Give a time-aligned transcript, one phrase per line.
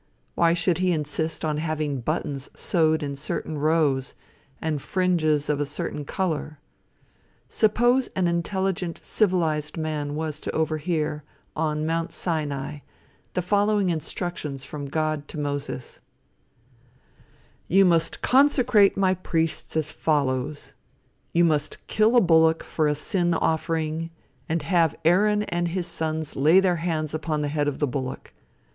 [0.33, 4.15] Why should he insist on having buttons sewed in certain rows,
[4.59, 6.57] and fringes of a certain color?
[7.49, 11.23] Suppose an intelligent civilized man was to overhear,
[11.55, 12.79] on Mount Sinai,
[13.33, 15.99] the following instructions from God to Moses:
[17.67, 20.73] "You must consecrate my priests as follows:
[21.31, 24.09] You must kill a bullock for a sin offering,
[24.49, 28.33] and have Aaron and his sons lay their hands upon the head of the bullock.